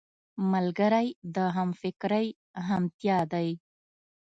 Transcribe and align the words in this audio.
ملګری 0.51 1.07
د 1.35 1.37
همفکرۍ 1.55 2.27
همتيا 2.69 3.19
دی 3.31 3.49